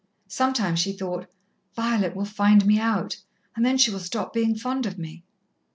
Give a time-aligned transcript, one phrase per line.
[0.27, 1.27] Sometimes she thought,
[1.75, 3.17] "Violet will find me out,
[3.55, 5.21] and then she will stop being fond of me."